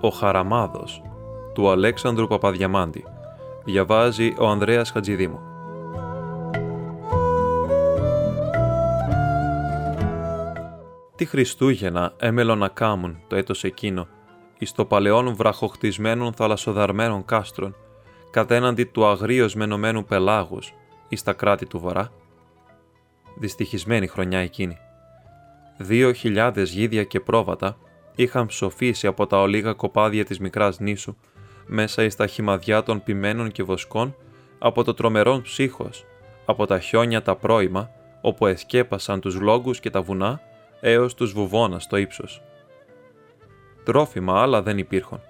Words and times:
«Ο 0.00 0.08
Χαραμάδος» 0.08 1.02
του 1.54 1.70
Αλέξανδρου 1.70 2.26
Παπαδιαμάντη. 2.26 3.04
Διαβάζει 3.64 4.34
ο 4.38 4.46
Ανδρέας 4.46 4.90
Χατζηδήμου. 4.90 5.40
Τι 11.16 11.24
Χριστούγεννα 11.24 12.12
έμελο 12.16 12.54
να 12.54 12.68
κάμουν 12.68 13.18
το 13.26 13.36
έτος 13.36 13.64
εκείνο, 13.64 14.06
εις 14.58 14.72
το 14.72 14.84
παλαιόν 14.84 15.34
βραχοχτισμένων 15.34 16.32
θαλασσοδαρμένων 16.32 17.24
κάστρων, 17.24 17.76
κατέναντι 18.30 18.84
του 18.84 19.06
αγρίως 19.06 19.54
μενωμένου 19.54 20.04
πελάγους, 20.04 20.74
εις 21.08 21.22
τα 21.22 21.32
κράτη 21.32 21.66
του 21.66 21.78
βορρά; 21.78 22.12
Δυστυχισμένη 23.34 24.06
χρονιά 24.06 24.38
εκείνη. 24.38 24.78
Δύο 25.78 26.12
χιλιάδες 26.12 26.70
γίδια 26.70 27.04
και 27.04 27.20
πρόβατα 27.20 27.76
είχαν 28.14 28.46
ψοφήσει 28.46 29.06
από 29.06 29.26
τα 29.26 29.40
ολίγα 29.40 29.72
κοπάδια 29.72 30.24
της 30.24 30.38
μικράς 30.38 30.78
νήσου, 30.80 31.16
μέσα 31.66 32.02
εις 32.02 32.16
τα 32.16 32.26
χυμαδιά 32.26 32.82
των 32.82 33.02
ποιμένων 33.02 33.50
και 33.50 33.62
βοσκών, 33.62 34.16
από 34.58 34.84
το 34.84 34.94
τρομερόν 34.94 35.42
ψύχος, 35.42 36.04
από 36.44 36.66
τα 36.66 36.80
χιόνια 36.80 37.22
τα 37.22 37.36
πρώιμα, 37.36 37.90
όπου 38.20 38.46
εσκέπασαν 38.46 39.20
τους 39.20 39.40
λόγους 39.40 39.80
και 39.80 39.90
τα 39.90 40.02
βουνά, 40.02 40.40
έως 40.80 41.14
τους 41.14 41.32
βουβόνα 41.32 41.78
στο 41.78 41.96
ύψος. 41.96 42.42
Τρόφιμα 43.84 44.42
άλλα 44.42 44.62
δεν 44.62 44.78
υπήρχαν. 44.78 45.20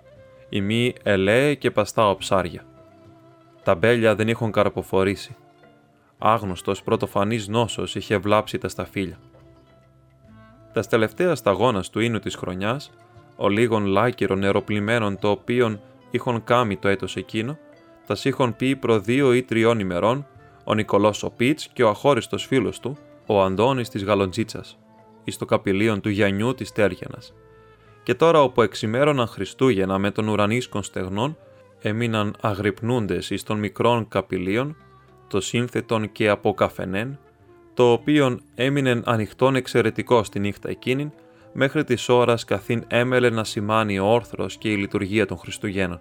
Η 0.49 0.61
μη 0.61 0.95
ελέε 1.03 1.55
και 1.55 1.71
παστά 1.71 2.17
ψάρια. 2.17 2.65
Τα 3.63 3.75
μπέλια 3.75 4.15
δεν 4.15 4.29
είχαν 4.29 4.51
καρποφορήσει. 4.51 5.37
Άγνωστος 6.19 6.83
πρωτοφανής 6.83 7.49
νόσος 7.49 7.95
είχε 7.95 8.17
βλάψει 8.17 8.59
τα 8.59 8.69
σταφύλια. 8.69 9.19
Τα 10.73 10.81
τελευταία 10.81 11.35
σταγόνα 11.35 11.85
του 11.93 12.01
ίνου 12.01 12.19
της 12.19 12.35
χρονιάς, 12.35 12.91
ο 13.37 13.49
λίγων 13.49 13.85
λάκυρων 13.85 14.39
νεροπλημένων 14.39 15.19
το 15.19 15.31
οποίον 15.31 15.81
είχον 16.11 16.45
κάμει 16.45 16.77
το 16.77 16.89
έτος 16.89 17.17
εκείνο, 17.17 17.59
τα 18.07 18.17
είχαν 18.23 18.57
πει 18.57 18.77
προ 18.77 18.99
δύο 18.99 19.35
ή 19.35 19.43
τριών 19.43 19.79
ημερών 19.79 20.27
ο 20.65 20.75
Νικολός 20.75 21.23
ο 21.23 21.31
Πίτς 21.31 21.69
και 21.73 21.83
ο 21.83 21.89
αχώριστος 21.89 22.47
φίλος 22.47 22.81
του, 22.81 22.97
ο 23.27 23.43
Αντώνης 23.43 23.89
της 23.89 24.05
Γαλοντζίτσας, 24.05 24.79
εις 25.25 25.37
το 25.37 25.45
καπηλίον 25.45 26.01
του 26.01 26.09
Γιαννιού 26.09 26.55
της 26.55 26.73
Τέργενας. 26.73 27.35
Και 28.03 28.15
τώρα 28.15 28.43
όπου 28.43 28.63
εξημέρωναν 28.63 29.27
Χριστούγεννα 29.27 29.99
με 29.99 30.11
των 30.11 30.29
ουρανίσκων 30.29 30.83
στεγνών, 30.83 31.37
έμειναν 31.81 32.37
αγρυπνούντες 32.41 33.31
εις 33.31 33.43
των 33.43 33.59
μικρών 33.59 34.09
καπηλίων, 34.09 34.77
το 35.29 35.41
σύνθετον 35.41 36.13
και 36.13 36.29
αποκαφενέν, 36.29 37.19
το 37.81 37.93
οποίον 37.93 38.43
έμεινε 38.55 39.01
ανοιχτόν 39.05 39.55
εξαιρετικό 39.55 40.25
στη 40.25 40.39
νύχτα 40.39 40.69
εκείνη, 40.69 41.13
μέχρι 41.53 41.85
της 41.85 42.09
ώρας 42.09 42.45
καθήν 42.45 42.85
έμελε 42.89 43.31
να 43.31 43.45
σημάνει 43.45 43.99
ο 43.99 44.07
όρθρος 44.07 44.57
και 44.57 44.73
η 44.73 44.77
λειτουργία 44.77 45.27
των 45.27 45.39
Χριστουγέννων. 45.39 46.01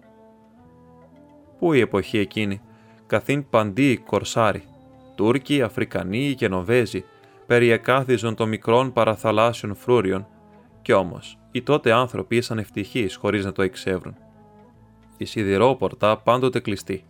Πού 1.59 1.73
η 1.73 1.79
εποχή 1.79 2.17
εκείνη, 2.17 2.61
καθήν 3.07 3.49
παντί 3.49 3.97
κορσάρι, 3.97 4.63
Τούρκοι, 5.15 5.61
Αφρικανοί, 5.61 6.35
Γενοβέζοι, 6.37 7.05
περιεκάθιζον 7.45 8.35
των 8.35 8.49
μικρών 8.49 8.93
παραθαλάσσιων 8.93 9.75
φρούριων, 9.75 10.27
κι 10.81 10.93
όμως 10.93 11.37
οι 11.51 11.61
τότε 11.61 11.91
άνθρωποι 11.91 12.35
ήσαν 12.35 12.57
ευτυχείς 12.57 13.15
χωρίς 13.15 13.45
να 13.45 13.51
το 13.51 13.61
εξεύρουν. 13.61 14.15
Η 15.17 15.25
σιδηρόπορτα 15.25 16.17
πάντοτε 16.17 16.59
κλειστή, 16.59 17.03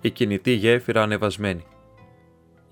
η 0.00 0.10
κινητή 0.10 0.52
γέφυρα 0.52 1.02
ανεβασμένη. 1.02 1.64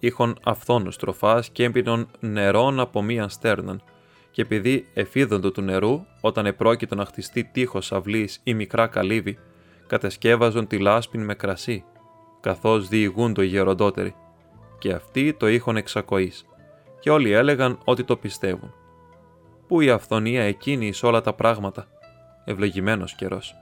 Είχον 0.00 0.38
αυθόνους 0.44 0.96
τροφάς 0.96 1.50
και 1.50 1.64
έμπινον 1.64 2.10
νερών 2.20 2.80
από 2.80 3.02
μίαν 3.02 3.28
στέρναν, 3.28 3.82
και 4.30 4.42
επειδή 4.42 4.86
εφίδοντο 4.94 5.50
του 5.50 5.60
νερού, 5.60 6.04
όταν 6.20 6.46
επρόκειτο 6.46 6.94
να 6.94 7.04
χτιστεί 7.04 7.44
τείχος 7.44 7.92
αυλής 7.92 8.40
ή 8.44 8.54
μικρά 8.54 8.86
καλύβη, 8.86 9.38
κατασκεύαζον 9.86 10.66
τη 10.66 10.78
λάσπιν 10.78 11.24
με 11.24 11.34
κρασί, 11.34 11.84
καθώς 12.40 12.88
διηγούντο 12.88 13.42
οι 13.42 13.46
γεροντότεροι, 13.46 14.14
και 14.78 14.92
αυτοί 14.92 15.32
το 15.32 15.48
είχον 15.48 15.76
εξακοής, 15.76 16.46
και 17.00 17.10
όλοι 17.10 17.32
έλεγαν 17.32 17.78
ότι 17.84 18.04
το 18.04 18.16
πιστεύουν. 18.16 18.74
Πού 19.66 19.80
η 19.80 19.90
αυθονία 19.90 20.42
εκείνη 20.42 20.86
εις 20.86 21.02
όλα 21.02 21.20
τα 21.20 21.32
πράγματα, 21.32 21.86
ευλογημένος 22.44 23.14
καιρός. 23.14 23.54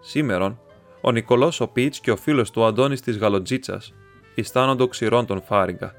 Σήμερον, 0.00 0.60
ο 1.00 1.12
Νικολός 1.12 1.60
ο 1.60 1.68
Πίτς 1.68 2.00
και 2.00 2.10
ο 2.10 2.16
φίλος 2.16 2.50
του 2.50 2.64
Αντώνης 2.64 3.00
της 3.00 3.18
Γαλοντζίτσας 3.18 3.94
αισθάνοντο 4.40 4.88
ξηρών 4.88 5.26
τον 5.26 5.42
Φάριγκα, 5.42 5.92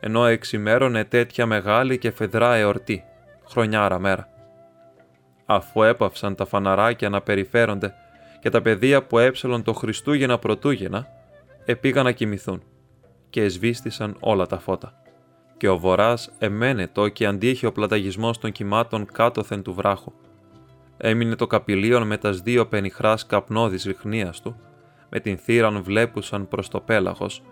ενώ 0.00 0.26
εξημέρωνε 0.26 1.04
τέτοια 1.04 1.46
μεγάλη 1.46 1.98
και 1.98 2.10
φεδρά 2.10 2.54
εορτή, 2.54 3.04
χρονιάρα 3.48 3.98
μέρα. 3.98 4.28
Αφού 5.46 5.82
έπαυσαν 5.82 6.34
τα 6.34 6.44
φαναράκια 6.44 7.08
να 7.08 7.20
περιφέρονται 7.20 7.94
και 8.40 8.50
τα 8.50 8.62
παιδεία 8.62 9.02
που 9.02 9.18
έψελον 9.18 9.62
το 9.62 9.72
Χριστούγεννα 9.72 10.38
Πρωτούγεννα, 10.38 11.06
επήγαν 11.64 12.04
να 12.04 12.12
κοιμηθούν 12.12 12.62
και 13.30 13.42
εσβήστησαν 13.42 14.16
όλα 14.20 14.46
τα 14.46 14.58
φώτα. 14.58 14.92
Και 15.56 15.68
ο 15.68 15.78
βορράς 15.78 16.30
εμένετο 16.38 17.08
και 17.08 17.26
αντίχε 17.26 17.66
ο 17.66 17.72
πλαταγισμός 17.72 18.38
των 18.38 18.52
κυμάτων 18.52 19.06
κάτωθεν 19.12 19.62
του 19.62 19.74
βράχου. 19.74 20.12
Έμεινε 20.96 21.34
το 21.34 21.46
καπηλίον 21.46 22.06
με 22.06 22.16
τας 22.16 22.40
δύο 22.40 22.66
πενιχράς 22.66 23.26
καπνώδης 23.26 23.84
ριχνίας 23.84 24.40
του, 24.40 24.56
με 25.10 25.20
την 25.20 25.38
θύραν 25.38 25.82
βλέπουσαν 25.82 26.48
προς 26.48 26.68
το 26.68 26.80
πέλαγος, 26.80 27.42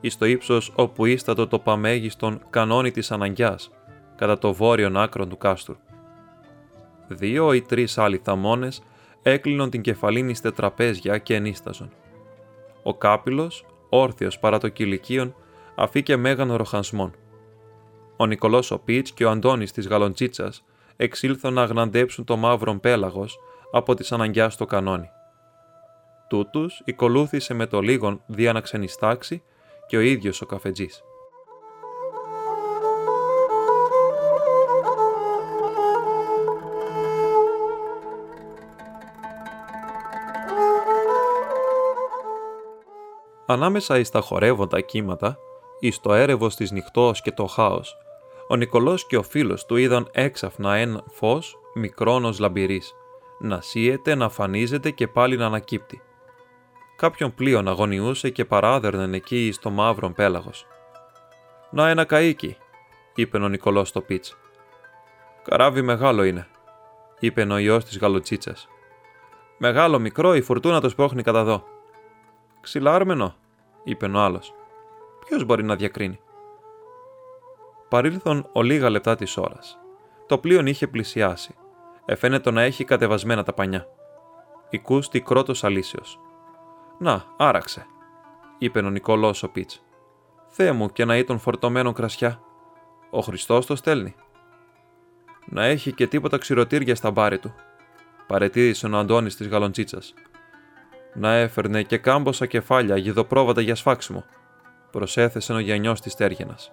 εις 0.00 0.18
το 0.18 0.24
ύψος 0.26 0.72
όπου 0.74 1.06
ίστατο 1.06 1.46
το 1.46 1.58
παμέγιστον 1.58 2.42
κανόνι 2.50 2.90
της 2.90 3.10
αναγκιάς, 3.10 3.70
κατά 4.16 4.38
το 4.38 4.52
βόρειον 4.52 4.96
άκρον 4.96 5.28
του 5.28 5.38
κάστρου. 5.38 5.76
Δύο 7.08 7.52
ή 7.52 7.62
τρεις 7.62 7.98
άλλοι 7.98 8.20
θαμώνες 8.24 8.82
έκλεινον 9.22 9.70
την 9.70 9.80
κεφαλήνη 9.80 10.34
στε 10.34 10.50
τραπέζια 10.50 11.18
και 11.18 11.34
ενίσταζον. 11.34 11.90
Ο 12.82 12.94
κάπηλος, 12.94 13.66
όρθιος 13.88 14.38
παρά 14.38 14.58
το 14.58 14.68
κηλικίον, 14.68 15.34
αφήκε 15.74 16.16
μέγαν 16.16 16.54
ροχανσμόν. 16.54 17.14
Ο 18.16 18.26
Νικολός 18.26 18.70
ο 18.70 18.78
Πίτς 18.78 19.12
και 19.12 19.24
ο 19.24 19.30
Αντώνης 19.30 19.72
της 19.72 19.88
Γαλοντσίτσας 19.88 20.64
εξήλθον 20.96 21.52
να 21.52 21.62
αγναντέψουν 21.62 22.24
το 22.24 22.36
μαύρον 22.36 22.80
πέλαγος 22.80 23.38
από 23.72 23.94
τις 23.94 24.12
αναγκιάς 24.12 24.52
στο 24.52 24.64
κανόνι. 24.64 25.08
Τούτους 26.28 26.82
οικολούθησε 26.84 27.54
με 27.54 27.66
το 27.66 27.80
λίγον 27.80 28.22
δια 28.26 28.52
να 28.52 28.60
ξενιστάξει 28.60 29.42
και 29.86 29.96
ο 29.96 30.00
ίδιος 30.00 30.40
ο 30.40 30.46
καφετζής. 30.46 31.04
Ανάμεσα 43.48 43.98
εις 43.98 44.10
τα 44.10 44.20
χορεύοντα 44.20 44.80
κύματα, 44.80 45.38
εις 45.80 46.00
το 46.00 46.14
έρευος 46.14 46.56
της 46.56 46.70
νυχτός 46.70 47.22
και 47.22 47.30
το 47.30 47.46
χάος, 47.46 47.96
ο 48.48 48.56
Νικολός 48.56 49.06
και 49.06 49.16
ο 49.16 49.22
φίλος 49.22 49.66
του 49.66 49.76
είδαν 49.76 50.08
έξαφνα 50.12 50.74
ένα 50.74 51.04
φως 51.12 51.58
μικρόνος 51.74 52.38
λαμπυρής, 52.38 52.94
να 53.38 53.60
σύεται, 53.60 54.14
να 54.14 54.28
φανίζεται 54.28 54.90
και 54.90 55.08
πάλι 55.08 55.36
να 55.36 55.46
ανακύπτει 55.46 56.02
κάποιον 56.96 57.34
πλοίον 57.34 57.68
αγωνιούσε 57.68 58.30
και 58.30 58.44
παράδερνεν 58.44 59.14
εκεί 59.14 59.50
στο 59.52 59.70
μαύρον 59.70 60.12
πέλαγος. 60.12 60.66
«Να 61.70 61.88
ένα 61.88 62.06
καΐκι», 62.08 62.54
είπε 63.14 63.38
ο 63.38 63.48
Νικολός 63.48 63.88
στο 63.88 64.00
πίτς. 64.00 64.36
«Καράβι 65.42 65.82
μεγάλο 65.82 66.24
είναι», 66.24 66.46
είπε 67.18 67.42
ο 67.42 67.58
ιός 67.58 67.84
της 67.84 67.98
γαλοτσίτσας. 67.98 68.68
«Μεγάλο 69.58 69.98
μικρό 69.98 70.34
η 70.34 70.40
φουρτούνα 70.40 70.80
το 70.80 70.88
σπρώχνει 70.88 71.22
κατά 71.22 71.44
δω». 71.44 71.64
«Ξυλάρμενο», 72.60 73.34
είπε 73.84 74.06
ο 74.06 74.18
άλλος. 74.18 74.54
«Ποιος 75.26 75.44
μπορεί 75.44 75.64
να 75.64 75.76
διακρίνει». 75.76 76.20
Παρήλθον 77.88 78.48
ο 78.52 78.62
λίγα 78.62 78.90
λεπτά 78.90 79.14
της 79.14 79.36
ώρας. 79.36 79.78
Το 80.26 80.38
πλοίον 80.38 80.66
είχε 80.66 80.86
πλησιάσει. 80.86 81.54
Εφαίνεται 82.04 82.50
να 82.50 82.62
έχει 82.62 82.84
κατεβασμένα 82.84 83.42
τα 83.42 83.52
πανιά. 83.52 83.86
Οικούστη 84.70 85.20
κρότος 85.20 85.64
αλήσεως. 85.64 86.18
Να, 86.98 87.24
άραξε, 87.36 87.86
είπε 88.58 88.78
ο 88.78 88.90
Νικολός 88.90 89.42
ο 89.42 89.48
Πίτ. 89.48 89.70
Θεέ 90.48 90.72
μου 90.72 90.92
και 90.92 91.04
να 91.04 91.16
ήταν 91.16 91.38
φορτωμένο 91.38 91.92
κρασιά. 91.92 92.40
Ο 93.10 93.20
Χριστός 93.20 93.66
το 93.66 93.76
στέλνει. 93.76 94.14
Να 95.46 95.64
έχει 95.64 95.92
και 95.92 96.06
τίποτα 96.06 96.38
ξηροτήρια 96.38 96.94
στα 96.94 97.10
μπάρι 97.10 97.38
του, 97.38 97.54
παρετήρησε 98.26 98.86
ο 98.86 98.96
Αντώνης 98.96 99.36
της 99.36 99.48
Γαλοντσίτσας. 99.48 100.14
Να 101.14 101.34
έφερνε 101.34 101.82
και 101.82 101.98
κάμποσα 101.98 102.46
κεφάλια 102.46 102.96
γιδοπρόβατα 102.96 103.60
για 103.60 103.74
σφάξιμο, 103.74 104.24
προσέθεσε 104.90 105.52
ο 105.52 105.58
Γιαννιός 105.58 106.00
της 106.00 106.14
Τέργενας. 106.14 106.72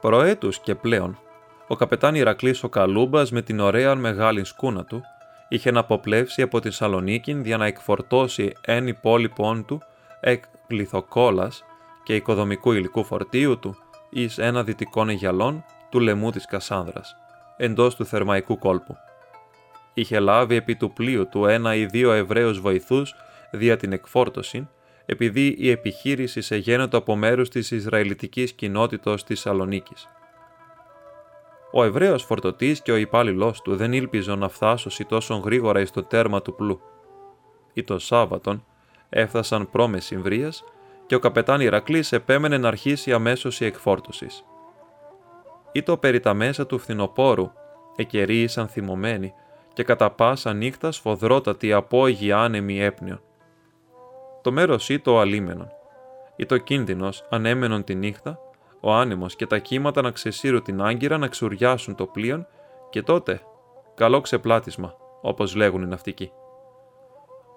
Προέτους 0.00 0.58
και 0.58 0.74
πλέον, 0.74 1.18
ο 1.66 1.76
καπετάν 1.76 2.14
Ηρακλής 2.14 2.62
ο 2.62 2.68
Καλούμπας 2.68 3.30
με 3.30 3.42
την 3.42 3.60
ωραία 3.60 3.94
μεγάλη 3.94 4.44
σκούνα 4.44 4.84
του 4.84 5.02
είχε 5.48 5.70
να 5.70 5.80
αποπλέψει 5.80 6.42
από 6.42 6.60
την 6.60 6.70
Σαλονίκη 6.70 7.40
για 7.44 7.56
να 7.56 7.66
εκφορτώσει 7.66 8.52
ένα 8.60 8.88
υπόλοιπον 8.88 9.64
του 9.64 9.82
εκ 10.20 10.44
πληθοκόλας 10.66 11.64
και 12.02 12.14
οικοδομικού 12.14 12.72
υλικού 12.72 13.04
φορτίου 13.04 13.58
του 13.58 13.76
εις 14.10 14.38
ένα 14.38 14.62
δυτικών 14.62 15.08
αιγιαλών 15.08 15.64
του 15.90 16.00
λαιμού 16.00 16.30
της 16.30 16.46
Κασάνδρας, 16.46 17.16
εντός 17.56 17.94
του 17.94 18.04
θερμαϊκού 18.04 18.58
κόλπου. 18.58 18.96
Είχε 19.94 20.18
λάβει 20.18 20.54
επί 20.54 20.76
του 20.76 20.92
πλοίου 20.92 21.28
του 21.28 21.46
ένα 21.46 21.74
ή 21.74 21.86
δύο 21.86 22.12
Εβραίους 22.12 22.60
βοηθούς 22.60 23.14
δια 23.50 23.76
την 23.76 23.92
εκφόρτωση, 23.92 24.68
επειδή 25.10 25.54
η 25.58 25.70
επιχείρηση 25.70 26.40
σε 26.40 26.56
γένετο 26.56 26.96
από 26.96 27.16
μέρους 27.16 27.48
της 27.48 27.70
Ισραηλιτικής 27.70 28.52
κοινότητος 28.52 29.24
της 29.24 29.40
Σαλονίκης. 29.40 30.08
Ο 31.72 31.84
Εβραίος 31.84 32.24
φορτωτής 32.24 32.82
και 32.82 32.92
ο 32.92 32.96
υπάλληλός 32.96 33.62
του 33.62 33.76
δεν 33.76 33.92
ήλπιζαν 33.92 34.38
να 34.38 34.48
φτάσουν 34.48 35.06
τόσο 35.06 35.34
γρήγορα 35.34 35.80
εις 35.80 35.90
το 35.90 36.02
τέρμα 36.02 36.42
του 36.42 36.54
πλού. 36.54 36.80
Ή 37.72 37.84
το 37.84 37.98
Σάββατον 37.98 38.64
έφτασαν 39.08 39.70
πρώμε 39.70 40.00
συμβρίας 40.00 40.64
και 41.06 41.14
ο 41.14 41.18
καπετάν 41.18 41.60
Ηρακλής 41.60 42.12
επέμενε 42.12 42.58
να 42.58 42.68
αρχίσει 42.68 43.12
αμέσως 43.12 43.60
η 43.60 43.64
εκφόρτωσης. 43.64 44.44
Ή 45.72 45.82
το 45.82 45.96
περί 45.96 46.20
τα 46.20 46.34
μέσα 46.34 46.66
του 46.66 46.78
φθινοπόρου 46.78 47.50
εκερίησαν 47.96 48.68
θυμωμένοι 48.68 49.32
και 49.72 49.82
κατά 49.82 50.10
πάσα 50.10 50.52
νύχτα 50.52 50.92
σφοδρότατη 50.92 51.72
απόγειοι 51.72 52.32
άνεμοι 52.32 52.80
έπνιον. 52.82 53.20
Το 54.48 54.54
μέρος 54.54 54.88
ή 54.88 54.98
το 54.98 55.18
αλίμενον, 55.18 55.68
ή 56.36 56.46
το 56.46 56.58
κίνδυνος 56.58 57.26
ανέμενον 57.30 57.84
τη 57.84 57.94
νύχτα, 57.94 58.38
ο 58.80 58.92
άνεμος 58.92 59.36
και 59.36 59.46
τα 59.46 59.58
κύματα 59.58 60.02
να 60.02 60.10
ξεσύρουν 60.10 60.62
την 60.62 60.82
άγκυρα 60.82 61.18
να 61.18 61.28
ξουριάσουν 61.28 61.94
το 61.94 62.06
πλοίο 62.06 62.46
και 62.90 63.02
τότε 63.02 63.40
καλό 63.94 64.20
ξεπλάτισμα, 64.20 64.94
όπως 65.20 65.54
λέγουν 65.54 65.82
οι 65.82 65.86
ναυτικοί. 65.86 66.30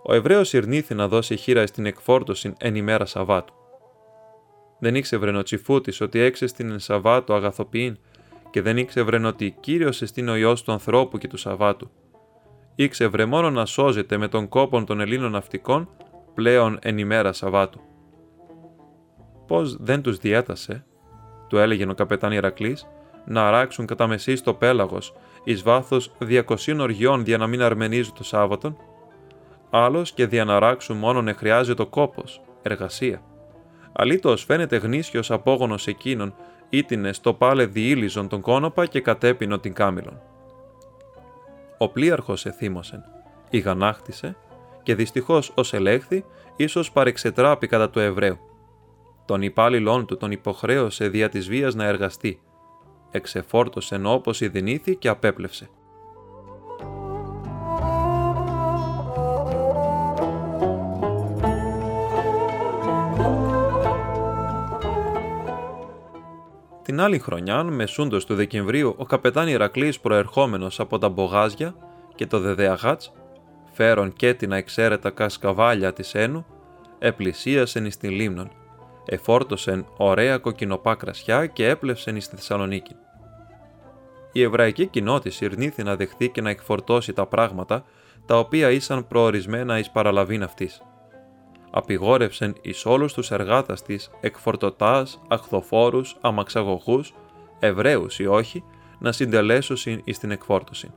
Ο 0.03 0.13
Εβραίος 0.13 0.53
ειρνήθη 0.53 0.93
να 0.93 1.07
δώσει 1.07 1.35
χείρα 1.35 1.67
στην 1.67 1.85
εκφόρτωση 1.85 2.53
εν 2.57 2.75
ημέρα 2.75 3.05
Σαββάτου. 3.05 3.53
Δεν 4.79 4.95
ήξευρεν 4.95 5.35
ο 5.35 5.43
τσιφούτης 5.43 6.01
ότι 6.01 6.19
έξε 6.19 6.47
στην 6.47 6.71
εν 6.71 6.79
Σαββάτου 6.79 7.33
αγαθοποιήν 7.33 7.97
και 8.49 8.61
δεν 8.61 8.77
ήξευρεν 8.77 9.25
ότι 9.25 9.55
Κύριος 9.59 10.01
εστίν 10.01 10.29
ο 10.29 10.35
Υιός 10.35 10.63
του 10.63 10.71
ανθρώπου 10.71 11.17
και 11.17 11.27
του 11.27 11.37
Σαββάτου. 11.37 11.89
Ήξευρε 12.75 13.25
μόνο 13.25 13.49
να 13.49 13.65
σώζεται 13.65 14.17
με 14.17 14.27
τον 14.27 14.47
κόπον 14.47 14.85
των 14.85 14.99
Ελλήνων 14.99 15.31
ναυτικών 15.31 15.89
πλέον 16.33 16.79
εν 16.81 16.97
ημέρα 16.97 17.33
Σαββάτου. 17.33 17.81
Πώς 19.47 19.77
δεν 19.79 20.01
τους 20.01 20.17
διέτασε, 20.17 20.85
του 21.47 21.57
έλεγε 21.57 21.89
ο 21.89 21.93
καπετάν 21.93 22.31
Ηρακλής, 22.31 22.87
να 23.25 23.47
αράξουν 23.47 23.85
κατά 23.85 24.07
μεσή 24.07 24.43
το 24.43 24.53
πέλαγος 24.53 25.13
εις 25.43 25.63
βάθος 25.63 26.11
200 26.19 26.77
οργιών 26.79 27.21
για 27.21 27.37
να 27.37 27.47
μην 27.47 27.61
αρμενίζουν 27.61 28.13
το 28.13 28.23
Σάββατον, 28.23 28.77
άλλος 29.69 30.11
και 30.11 30.25
δια 30.25 30.45
να 30.45 30.55
αράξουν 30.55 30.97
μόνον 30.97 31.27
εχρειάζεται 31.27 31.83
κόπος, 31.83 32.41
εργασία. 32.61 33.21
Αλήτως 33.91 34.43
φαίνεται 34.43 34.77
γνήσιος 34.77 35.31
απόγονος 35.31 35.87
εκείνων, 35.87 36.33
ήτινες 36.69 37.15
στο 37.15 37.33
πάλε 37.33 37.65
διήλιζον 37.65 38.27
τον 38.27 38.41
κόνοπα 38.41 38.85
και 38.85 39.01
κατέπινο 39.01 39.59
την 39.59 39.73
κάμιλον. 39.73 40.21
Ο 41.77 41.89
πλοίαρχος 41.89 42.45
εθύμωσεν, 42.45 43.03
ηγανάχτησε 43.49 44.35
και 44.83 44.95
δυστυχώς 44.95 45.51
ως 45.55 45.73
ελέγχθη, 45.73 46.25
ίσως 46.55 46.91
παρεξετράπη 46.91 47.67
κατά 47.67 47.89
του 47.89 47.99
Εβραίου. 47.99 48.37
Τον 49.25 49.41
υπάλληλόν 49.41 50.05
του 50.05 50.17
τον 50.17 50.31
υποχρέωσε 50.31 51.07
δια 51.07 51.29
της 51.29 51.47
βίας 51.47 51.75
να 51.75 51.85
εργαστεί. 51.85 52.41
Εξεφόρτωσε 53.11 54.01
όπως 54.03 54.41
ειδηνήθη 54.41 54.95
και 54.95 55.07
απέπλευσε. 55.07 55.69
Την 66.83 66.99
άλλη 66.99 67.19
χρονιά, 67.19 67.63
μεσούντος 67.63 68.25
του 68.25 68.35
Δεκεμβρίου, 68.35 68.95
ο 68.97 69.05
καπετάν 69.05 69.47
Ηρακλής 69.47 69.99
προερχόμενος 69.99 70.79
από 70.79 70.97
τα 70.97 71.09
Μπογάζια 71.09 71.75
και 72.15 72.27
το 72.27 72.39
Δεδεαγάτς, 72.39 73.13
φέρον 73.81 74.13
και 74.13 74.33
την 74.33 74.53
αεξαίρετα 74.53 75.09
κασκαβάλια 75.09 75.93
της 75.93 76.15
Ένου, 76.15 76.45
επλησίασεν 76.99 77.85
εις 77.85 77.97
την 77.97 78.11
Λίμνον, 78.11 78.51
εφόρτωσεν 79.05 79.85
ωραία 79.97 80.37
κοκκινοπά 80.37 80.95
κρασιά 80.95 81.45
και 81.45 81.67
έπλευσεν 81.67 82.15
εις 82.15 82.29
τη 82.29 82.35
Θεσσαλονίκη. 82.35 82.95
Η 84.31 84.41
εβραϊκή 84.41 84.85
κοινότητα 84.85 85.45
ειρνήθη 85.45 85.83
να 85.83 85.95
δεχθεί 85.95 86.29
και 86.29 86.41
να 86.41 86.49
εκφορτώσει 86.49 87.13
τα 87.13 87.25
πράγματα 87.25 87.83
τα 88.25 88.39
οποία 88.39 88.71
ήσαν 88.71 89.07
προορισμένα 89.07 89.79
εις 89.79 89.89
παραλαβήν 89.89 90.43
αυτής. 90.43 90.81
Απηγόρευσεν 91.71 92.55
εις 92.61 92.85
όλους 92.85 93.13
τους 93.13 93.31
εργάτας 93.31 93.81
της 93.81 94.09
εκφορτωτάς, 94.21 95.21
αχθοφόρους, 95.27 96.17
αμαξαγωγούς, 96.21 97.13
Εβραίους 97.59 98.19
ή 98.19 98.25
όχι, 98.25 98.63
να 98.99 99.11
συντελέσουν 99.11 100.01
εις 100.03 100.19
την 100.19 100.31
εκφόρτωση. 100.31 100.91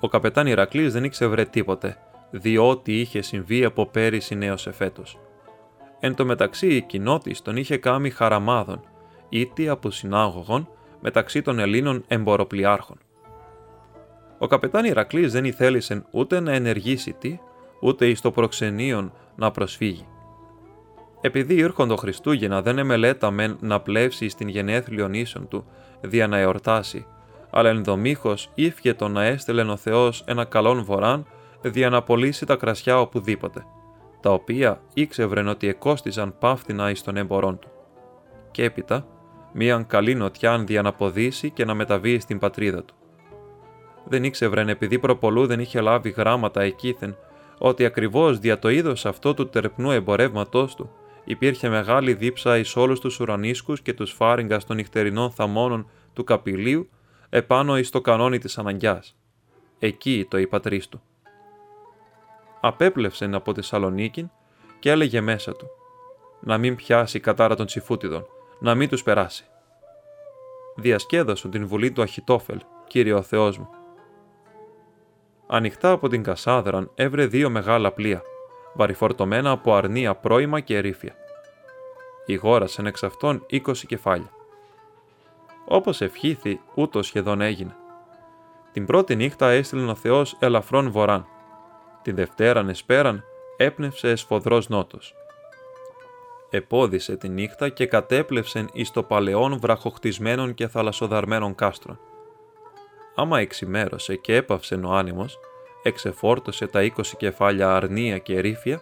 Ο 0.00 0.08
καπετάν 0.08 0.46
Ηρακλής 0.46 0.92
δεν 0.92 1.04
ήξευρε 1.04 1.44
τίποτε, 1.44 1.96
διότι 2.30 3.00
είχε 3.00 3.22
συμβεί 3.22 3.64
από 3.64 3.86
πέρυσι 3.86 4.34
νέος 4.34 4.66
εφέτος. 4.66 5.18
Εν 6.00 6.14
τω 6.14 6.24
μεταξύ 6.24 6.66
η 6.66 6.82
κοινότης 6.82 7.42
τον 7.42 7.56
είχε 7.56 7.76
κάμει 7.76 8.10
χαραμάδων, 8.10 8.80
ήτι 9.28 9.68
από 9.68 9.90
συνάγωγων 9.90 10.68
μεταξύ 11.00 11.42
των 11.42 11.58
Ελλήνων 11.58 12.04
εμποροπλιάρχων. 12.06 12.98
Ο 14.38 14.46
καπετάν 14.46 14.84
Ηρακλής 14.84 15.32
δεν 15.32 15.44
ήθελησε 15.44 16.04
ούτε 16.10 16.40
να 16.40 16.52
ενεργήσει 16.52 17.12
τι, 17.12 17.38
ούτε 17.80 18.06
εις 18.06 18.20
το 18.20 18.30
προξενείον 18.30 19.12
να 19.36 19.50
προσφύγει. 19.50 20.06
Επειδή 21.20 21.54
ήρχοντο 21.54 21.96
Χριστούγεννα 21.96 22.62
δεν 22.62 22.78
εμελέταμεν 22.78 23.56
να 23.60 23.80
πλεύσει 23.80 24.28
στην 24.28 24.48
γενέθλιον 24.48 25.14
ίσον 25.14 25.48
του, 25.48 25.64
δια 26.00 26.26
να 26.26 26.38
εορτάσει, 26.38 27.06
αλλά 27.50 27.68
ενδομήχω 27.68 28.34
ήφιε 28.54 28.94
το 28.94 29.08
να 29.08 29.24
έστελεν 29.24 29.70
ο 29.70 29.76
Θεός 29.76 30.22
ένα 30.26 30.44
καλόν 30.44 30.84
βοράν 30.84 31.26
δια 31.62 31.88
να 31.88 32.02
πωλήσει 32.02 32.46
τα 32.46 32.56
κρασιά 32.56 33.00
οπουδήποτε, 33.00 33.64
τα 34.20 34.32
οποία 34.32 34.80
ήξευρεν 34.94 35.48
ότι 35.48 35.68
εκόστιζαν 35.68 36.38
πάφτινα 36.38 36.90
εις 36.90 37.02
των 37.02 37.16
εμπορών 37.16 37.58
του. 37.58 37.68
Και 38.50 38.64
έπειτα, 38.64 39.06
μίαν 39.52 39.86
καλή 39.86 40.14
νοτιάν 40.14 40.66
δια 40.66 40.82
να 40.82 40.92
ποδήσει 40.92 41.50
και 41.50 41.64
να 41.64 41.74
μεταβεί 41.74 42.18
στην 42.18 42.38
πατρίδα 42.38 42.84
του. 42.84 42.94
Δεν 44.04 44.24
ήξευρεν 44.24 44.68
επειδή 44.68 44.98
προπολού 44.98 45.46
δεν 45.46 45.60
είχε 45.60 45.80
λάβει 45.80 46.10
γράμματα 46.10 46.62
εκείθεν, 46.62 47.16
ότι 47.58 47.84
ακριβώς 47.84 48.38
δια 48.38 48.58
το 48.58 48.68
είδος 48.68 49.06
αυτό 49.06 49.34
του 49.34 49.48
τερπνού 49.48 49.90
εμπορεύματός 49.90 50.74
του 50.74 50.90
υπήρχε 51.24 51.68
μεγάλη 51.68 52.14
δίψα 52.14 52.58
εις 52.58 52.76
όλους 52.76 53.00
τους 53.00 53.20
ουρανίσκους 53.20 53.80
και 53.80 53.92
τους 53.92 54.12
φάριγγας 54.12 54.64
των 54.64 54.76
νυχτερινών 54.76 55.30
θαμώνων 55.30 55.86
του 56.12 56.24
καπηλίου 56.24 56.88
επάνω 57.30 57.78
εις 57.78 57.90
το 57.90 58.00
κανόνι 58.00 58.38
της 58.38 58.58
αναγκιάς. 58.58 59.16
Εκεί 59.78 60.26
το 60.30 60.38
η 60.38 60.48
του. 60.90 61.02
Απέπλευσεν 62.60 63.34
από 63.34 63.52
τη 63.52 63.62
Σαλονίκη 63.62 64.30
και 64.78 64.90
έλεγε 64.90 65.20
μέσα 65.20 65.56
του 65.56 65.66
«Να 66.40 66.58
μην 66.58 66.76
πιάσει 66.76 67.20
κατάρα 67.20 67.54
των 67.54 67.66
τσιφούτιδων, 67.66 68.26
να 68.58 68.74
μην 68.74 68.88
τους 68.88 69.02
περάσει». 69.02 69.44
Διασκέδασον 70.76 71.50
την 71.50 71.66
βουλή 71.66 71.92
του 71.92 72.02
Αχιτόφελ, 72.02 72.60
Κύριε 72.86 73.12
ο 73.12 73.22
Θεός 73.22 73.58
μου. 73.58 73.68
Ανοιχτά 75.46 75.90
από 75.90 76.08
την 76.08 76.22
Κασάδραν 76.22 76.90
έβρε 76.94 77.26
δύο 77.26 77.50
μεγάλα 77.50 77.92
πλοία, 77.92 78.22
βαριφορτωμένα 78.74 79.50
από 79.50 79.74
αρνία 79.74 80.14
πρόημα 80.14 80.60
και 80.60 80.76
ερήφια. 80.76 81.14
Ηγόρασεν 82.26 82.86
εξ 82.86 83.02
αυτών 83.02 83.44
είκοσι 83.46 83.86
κεφάλια. 83.86 84.30
Όπως 85.70 86.00
ευχήθη, 86.00 86.60
ούτως 86.74 87.06
σχεδόν 87.06 87.40
έγινε. 87.40 87.76
Την 88.72 88.86
πρώτη 88.86 89.16
νύχτα 89.16 89.50
έστειλε 89.50 89.90
ο 89.90 89.94
Θεός 89.94 90.36
ελαφρών 90.38 90.90
βοράν. 90.90 91.26
Την 92.02 92.14
Δευτέραν 92.14 92.68
εσπέραν 92.68 93.24
έπνευσε 93.56 94.08
εσφοδρός 94.08 94.68
νότος. 94.68 95.14
Επόδισε 96.50 97.16
τη 97.16 97.28
νύχτα 97.28 97.68
και 97.68 97.86
κατέπλευσεν 97.86 98.68
εις 98.72 98.90
το 98.90 99.02
παλαιόν 99.02 99.58
βραχοχτισμένων 99.58 100.54
και 100.54 100.68
θαλασσοδαρμένων 100.68 101.54
κάστρων. 101.54 101.98
Άμα 103.14 103.40
εξημέρωσε 103.40 104.16
και 104.16 104.34
έπαυσε 104.34 104.74
ο 104.74 104.90
άνεμος, 104.90 105.38
εξεφόρτωσε 105.82 106.66
τα 106.66 106.82
είκοσι 106.82 107.16
κεφάλια 107.16 107.76
αρνία 107.76 108.18
και 108.18 108.40
ρήφια, 108.40 108.80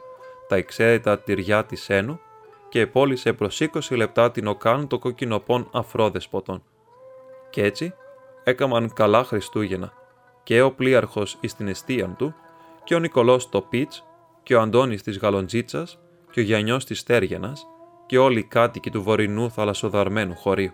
τα 0.49 0.57
εξαίρετα 0.57 1.19
τυριά 1.19 1.65
της 1.65 1.89
Ένου 1.89 2.21
και 2.69 2.81
επόλυσε 2.81 3.33
προς 3.33 3.61
20 3.61 3.97
λεπτά 3.97 4.31
την 4.31 4.47
οκάν 4.47 4.87
το 4.87 4.99
κοκκινοπών 4.99 5.69
αφρόδεσποτων. 5.73 6.63
Κι 7.57 7.63
έτσι 7.63 7.95
έκαμαν 8.45 8.93
καλά 8.93 9.25
Χριστούγεννα 9.25 9.93
και 10.43 10.63
ο 10.63 10.73
πλοίαρχος 10.73 11.39
εις 11.41 11.55
την 11.55 11.69
εστίαν 11.69 12.17
του 12.17 12.35
και 12.85 12.95
ο 12.95 12.99
Νικολός 12.99 13.49
το 13.49 13.61
Πίτς 13.61 14.05
και 14.43 14.55
ο 14.55 14.61
Αντώνης 14.61 15.03
της 15.03 15.19
Γαλοντζίτσας 15.19 15.99
και 16.31 16.41
ο 16.41 16.43
Γιαννιός 16.43 16.85
της 16.85 16.99
Στέργιανας 16.99 17.67
και 18.07 18.19
όλοι 18.19 18.39
οι 18.39 18.45
κάτοικοι 18.45 18.91
του 18.91 19.03
βορεινού 19.03 19.51
θαλασσοδαρμένου 19.51 20.35
χωρίου. 20.35 20.73